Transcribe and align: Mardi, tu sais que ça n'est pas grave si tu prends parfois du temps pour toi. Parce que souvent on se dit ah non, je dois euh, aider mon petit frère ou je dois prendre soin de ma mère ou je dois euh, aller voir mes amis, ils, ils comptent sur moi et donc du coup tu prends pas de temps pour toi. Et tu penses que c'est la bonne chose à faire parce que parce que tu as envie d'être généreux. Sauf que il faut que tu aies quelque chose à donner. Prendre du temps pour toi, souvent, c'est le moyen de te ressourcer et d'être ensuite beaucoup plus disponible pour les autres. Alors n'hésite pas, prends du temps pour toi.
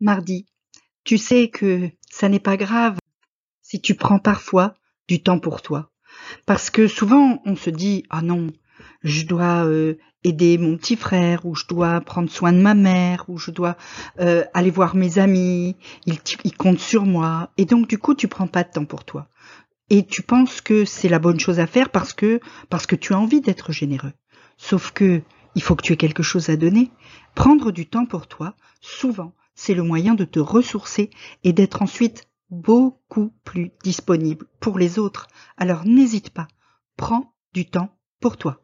Mardi, 0.00 0.46
tu 1.04 1.18
sais 1.18 1.48
que 1.48 1.90
ça 2.10 2.30
n'est 2.30 2.40
pas 2.40 2.56
grave 2.56 2.96
si 3.60 3.82
tu 3.82 3.94
prends 3.94 4.18
parfois 4.18 4.74
du 5.08 5.22
temps 5.22 5.38
pour 5.38 5.60
toi. 5.60 5.90
Parce 6.46 6.70
que 6.70 6.88
souvent 6.88 7.42
on 7.44 7.54
se 7.54 7.68
dit 7.68 8.04
ah 8.08 8.22
non, 8.22 8.46
je 9.02 9.26
dois 9.26 9.66
euh, 9.66 9.98
aider 10.24 10.56
mon 10.56 10.78
petit 10.78 10.96
frère 10.96 11.44
ou 11.44 11.54
je 11.54 11.66
dois 11.66 12.00
prendre 12.00 12.30
soin 12.30 12.52
de 12.54 12.62
ma 12.62 12.72
mère 12.72 13.26
ou 13.28 13.36
je 13.36 13.50
dois 13.50 13.76
euh, 14.20 14.42
aller 14.54 14.70
voir 14.70 14.96
mes 14.96 15.18
amis, 15.18 15.76
ils, 16.06 16.18
ils 16.44 16.56
comptent 16.56 16.80
sur 16.80 17.04
moi 17.04 17.50
et 17.58 17.66
donc 17.66 17.86
du 17.86 17.98
coup 17.98 18.14
tu 18.14 18.26
prends 18.26 18.46
pas 18.46 18.64
de 18.64 18.70
temps 18.70 18.86
pour 18.86 19.04
toi. 19.04 19.28
Et 19.90 20.06
tu 20.06 20.22
penses 20.22 20.62
que 20.62 20.86
c'est 20.86 21.10
la 21.10 21.18
bonne 21.18 21.40
chose 21.40 21.60
à 21.60 21.66
faire 21.66 21.90
parce 21.90 22.14
que 22.14 22.40
parce 22.70 22.86
que 22.86 22.96
tu 22.96 23.12
as 23.12 23.18
envie 23.18 23.42
d'être 23.42 23.70
généreux. 23.70 24.14
Sauf 24.56 24.92
que 24.92 25.20
il 25.54 25.62
faut 25.62 25.76
que 25.76 25.82
tu 25.82 25.92
aies 25.92 25.98
quelque 25.98 26.22
chose 26.22 26.48
à 26.48 26.56
donner. 26.56 26.90
Prendre 27.34 27.70
du 27.70 27.86
temps 27.86 28.06
pour 28.06 28.28
toi, 28.28 28.54
souvent, 28.80 29.34
c'est 29.60 29.74
le 29.74 29.82
moyen 29.82 30.14
de 30.14 30.24
te 30.24 30.40
ressourcer 30.40 31.10
et 31.44 31.52
d'être 31.52 31.82
ensuite 31.82 32.30
beaucoup 32.48 33.34
plus 33.44 33.72
disponible 33.84 34.46
pour 34.58 34.78
les 34.78 34.98
autres. 34.98 35.26
Alors 35.58 35.84
n'hésite 35.84 36.30
pas, 36.30 36.48
prends 36.96 37.34
du 37.52 37.66
temps 37.66 37.94
pour 38.20 38.38
toi. 38.38 38.62